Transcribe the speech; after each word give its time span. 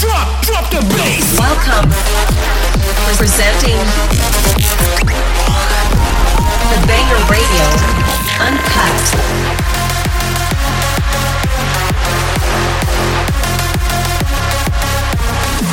drop, 0.00 0.42
drop 0.42 0.70
the 0.70 0.80
bass. 0.96 1.38
Welcome. 1.38 1.90
Presenting 3.18 3.76
the 6.70 6.78
Banger 6.88 7.20
Radio 7.28 7.66
Uncut. 8.40 9.04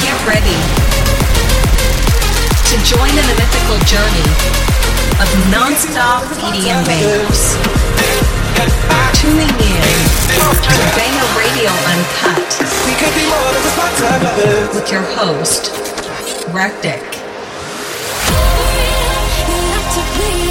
Get 0.02 0.28
ready 0.28 0.77
join 2.88 3.10
in 3.10 3.26
the 3.28 3.36
mythical 3.36 3.78
journey 3.84 4.24
of 5.20 5.28
non-stop 5.52 6.24
EDM 6.40 6.86
bangers. 6.88 7.60
Tuning 9.20 9.44
in 9.44 9.92
to 10.64 10.74
Banger 10.96 11.28
Radio 11.36 11.72
Uncut 11.92 12.48
with 14.74 14.90
your 14.90 15.02
host, 15.02 15.72
Rectik. 16.56 17.04
Rave 20.18 20.47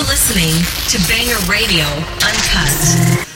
listening 0.00 0.54
to 0.88 0.98
Banger 1.06 1.36
Radio 1.50 1.84
Uncut. 2.24 3.35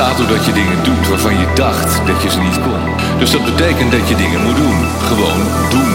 Ontstaat 0.00 0.26
doordat 0.26 0.46
je 0.46 0.52
dingen 0.52 0.82
doet 0.82 1.08
waarvan 1.08 1.38
je 1.38 1.46
dacht 1.54 2.06
dat 2.06 2.22
je 2.22 2.30
ze 2.30 2.40
niet 2.40 2.60
kon. 2.60 2.82
Dus 3.18 3.30
dat 3.30 3.44
betekent 3.44 3.90
dat 3.92 4.08
je 4.08 4.14
dingen 4.14 4.42
moet 4.42 4.56
doen. 4.56 4.78
Gewoon 5.10 5.40
doen. 5.70 5.92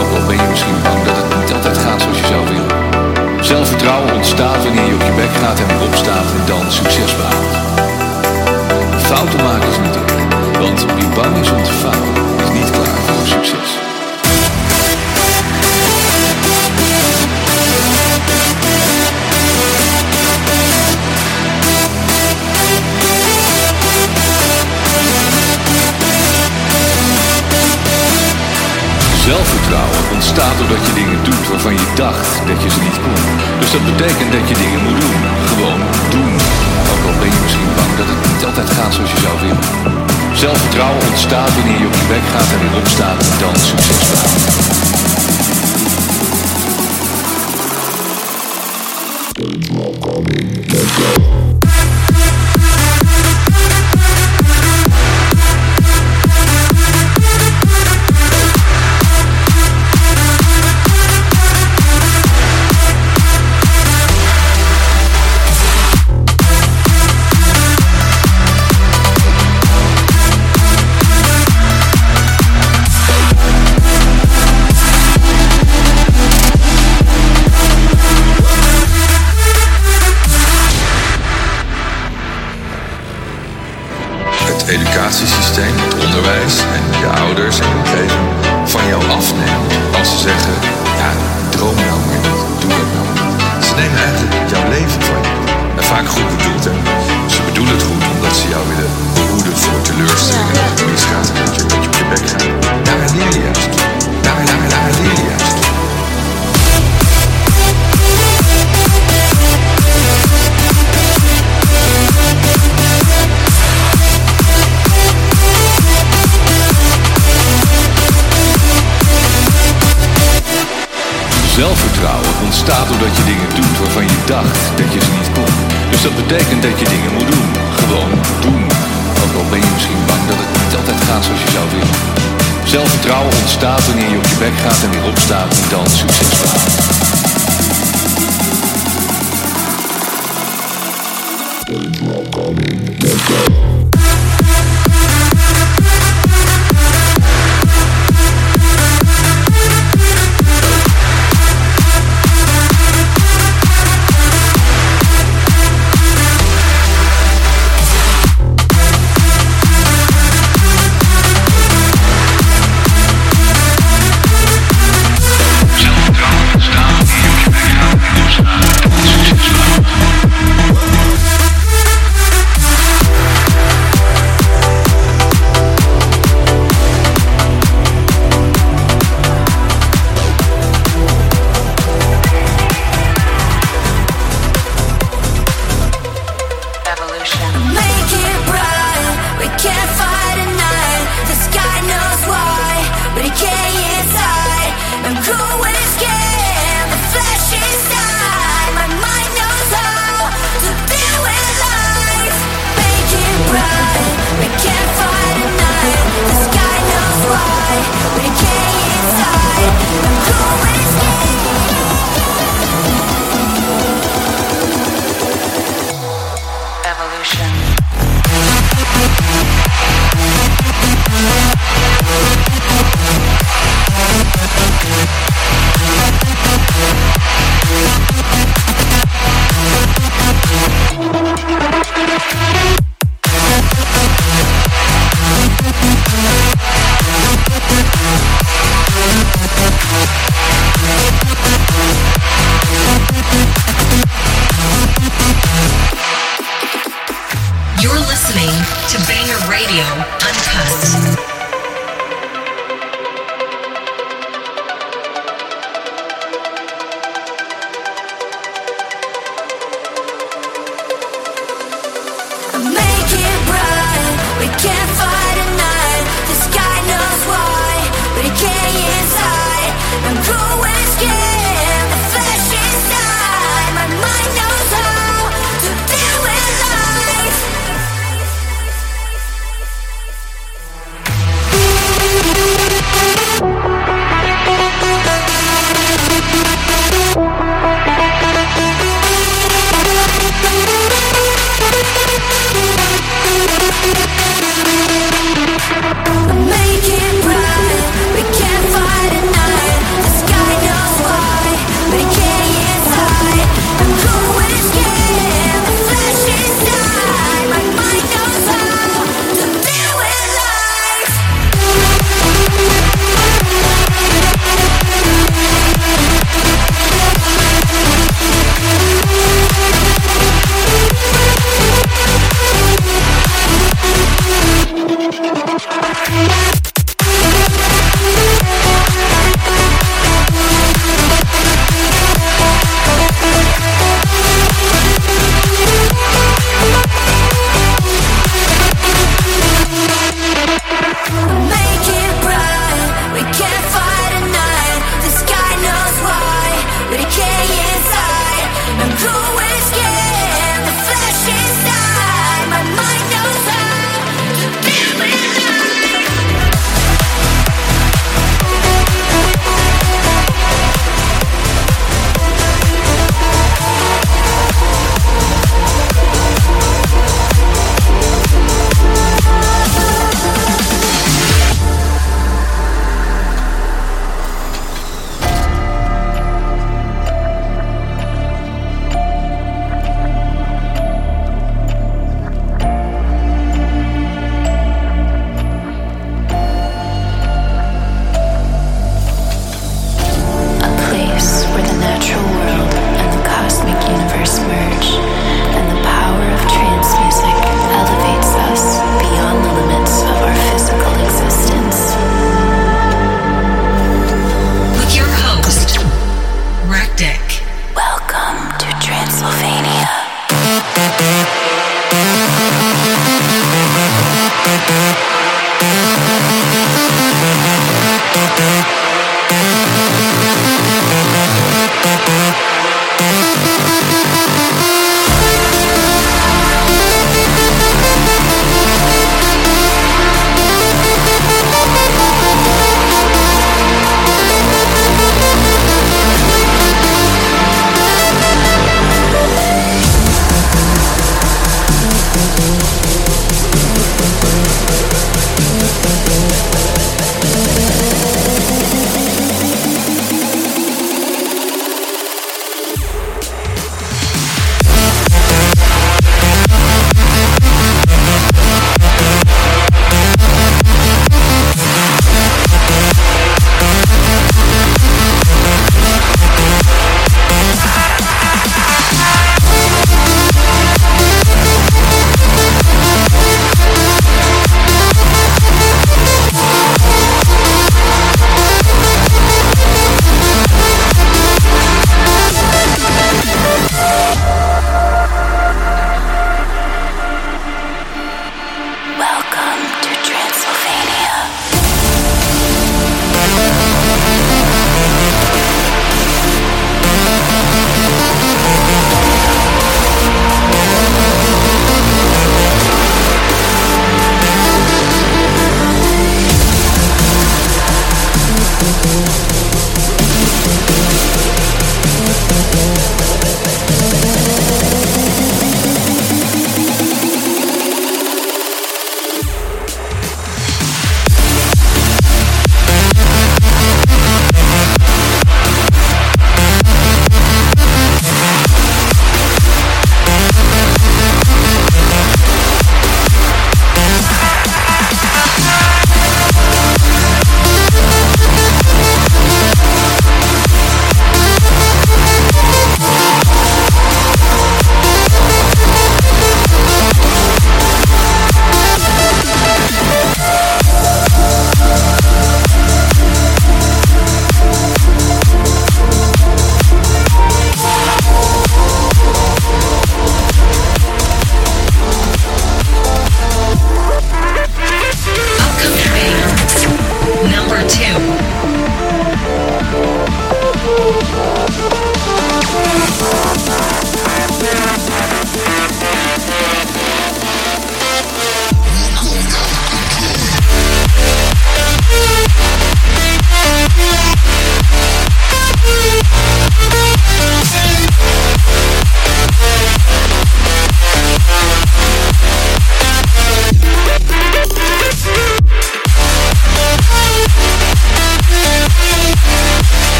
Ook 0.00 0.10
al 0.16 0.26
ben 0.26 0.36
je 0.36 0.48
misschien 0.50 0.82
bang 0.82 1.04
dat 1.04 1.16
het 1.16 1.38
niet 1.38 1.52
altijd 1.52 1.78
gaat 1.78 2.00
zoals 2.02 2.18
je 2.18 2.26
zou 2.26 2.42
willen. 2.52 2.72
Zelfvertrouwen 3.40 4.14
ontstaat 4.14 4.64
wanneer 4.64 4.88
je 4.88 4.94
op 4.94 5.04
je 5.10 5.14
bek 5.22 5.34
gaat 5.42 5.58
en 5.60 5.66
weer 5.66 5.82
opstaat 5.88 6.28
en 6.36 6.44
dan 6.46 6.64
succes 6.80 7.16
behaalt. 7.16 7.56
Fouten 9.08 9.42
maken 9.44 9.68
is 9.68 9.78
niet 9.78 9.96
want 10.58 10.84
wie 10.94 11.08
bang 11.16 11.36
is 11.36 11.50
om 11.50 11.62
te 11.62 11.72
falen, 11.72 12.14
is 12.44 12.50
niet 12.58 12.70
klaar 12.70 12.98
voor 13.06 13.26
succes. 13.26 13.57
Zelfvertrouwen 29.68 30.14
ontstaat 30.16 30.58
doordat 30.58 30.86
je 30.86 30.94
dingen 31.00 31.20
doet 31.24 31.48
waarvan 31.48 31.72
je 31.72 31.86
dacht 31.94 32.30
dat 32.50 32.62
je 32.62 32.70
ze 32.74 32.80
niet 32.88 33.00
kon. 33.04 33.22
Dus 33.60 33.70
dat 33.76 33.84
betekent 33.90 34.30
dat 34.36 34.48
je 34.50 34.56
dingen 34.64 34.82
moet 34.86 35.00
doen. 35.04 35.22
Gewoon 35.50 35.80
doen. 36.14 36.32
Ook 36.92 37.02
al 37.08 37.16
ben 37.20 37.30
je 37.34 37.40
misschien 37.44 37.70
bang 37.78 37.92
dat 38.00 38.08
het 38.12 38.20
niet 38.30 38.44
altijd 38.48 38.70
gaat 38.76 38.94
zoals 38.94 39.12
je 39.14 39.20
zou 39.26 39.34
willen. 39.44 39.64
Zelfvertrouwen 40.42 41.02
ontstaat 41.10 41.52
wanneer 41.56 41.80
je 41.82 41.86
op 41.90 41.96
je 42.00 42.06
bek 42.12 42.26
gaat 42.32 42.48
en 42.54 42.60
weer 42.62 42.76
opstaat 42.82 43.18
en 43.30 43.36
dan 43.42 43.54
succes 43.70 44.02
behaalt. 44.10 44.46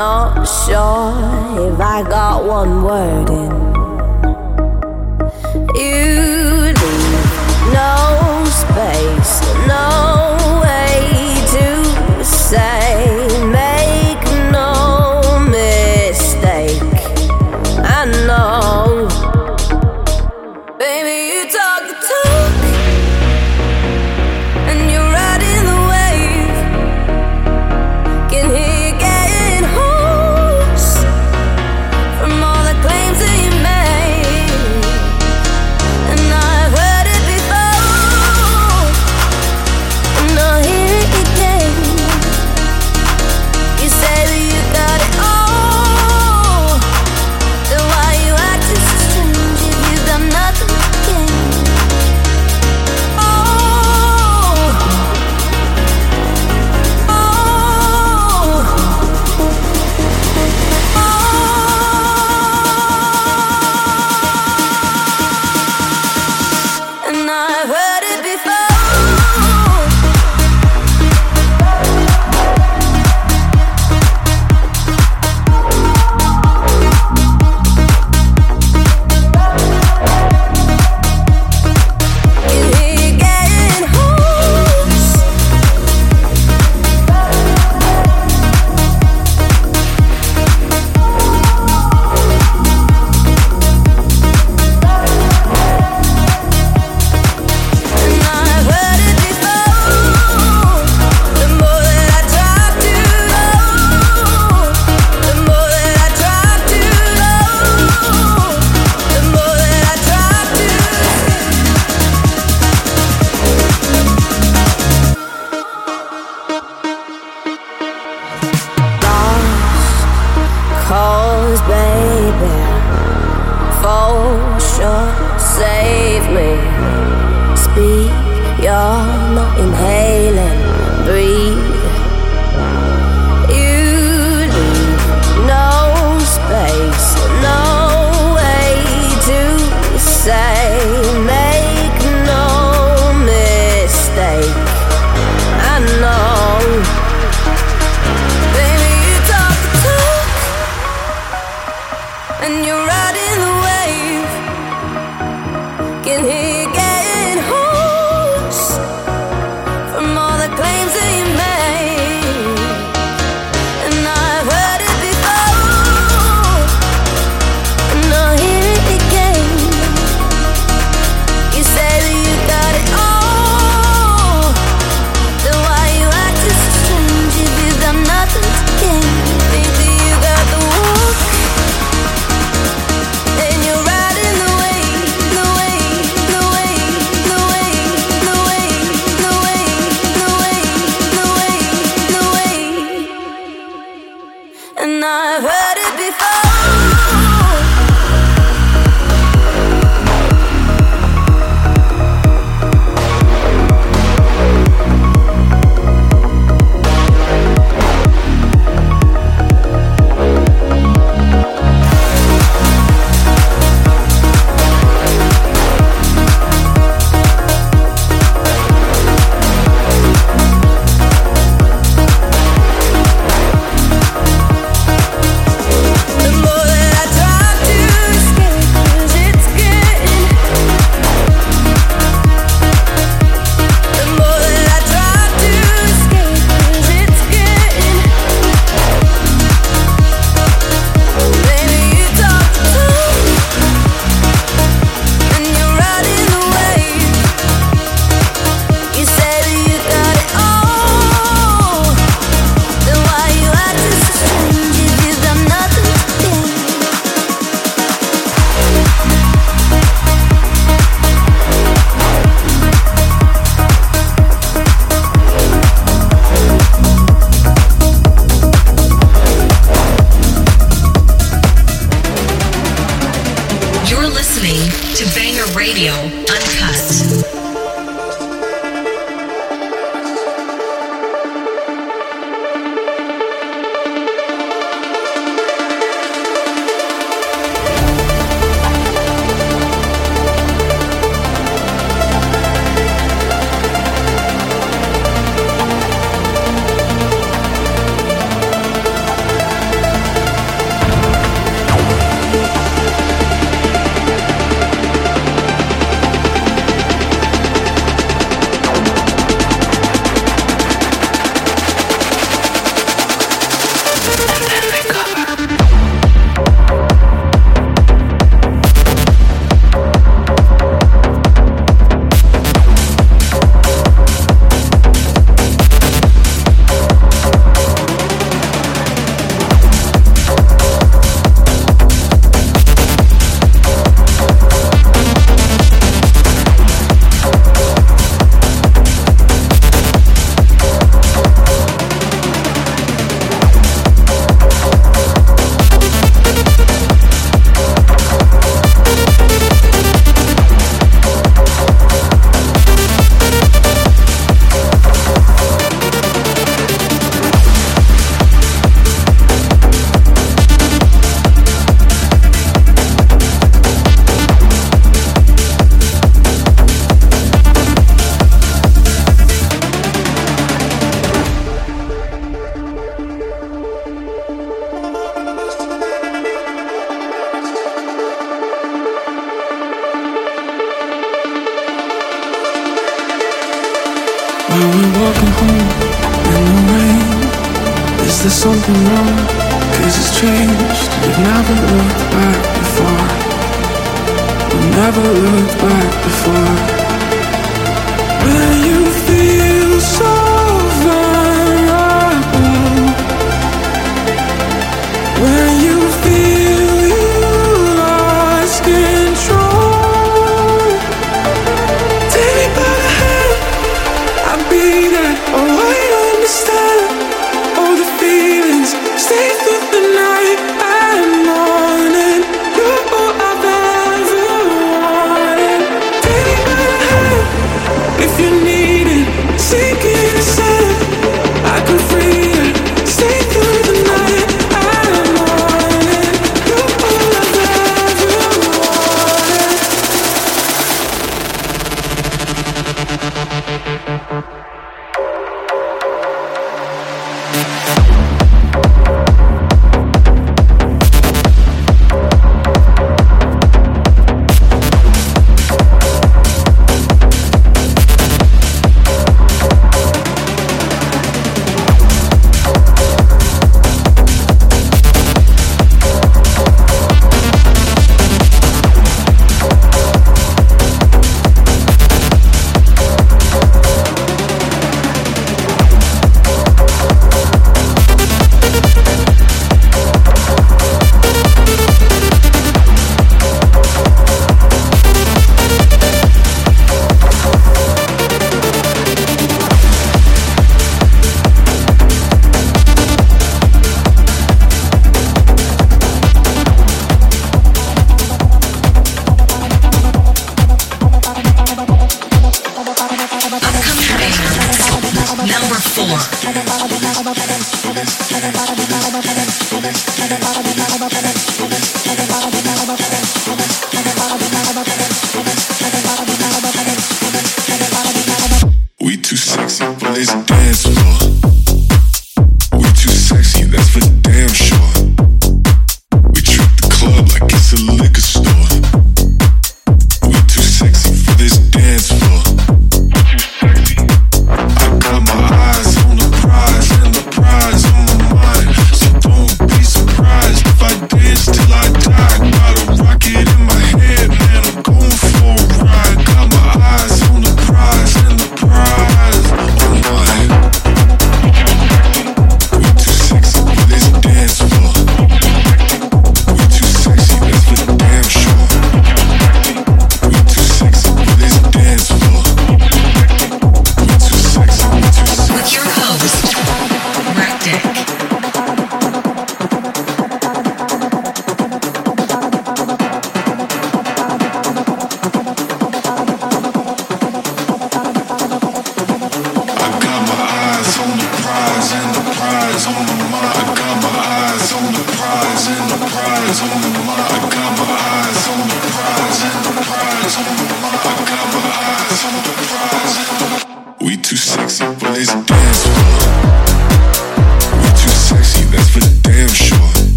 The 0.00 0.30
more 2.66 3.69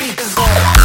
speakers 0.00 0.34
up, 0.38 0.79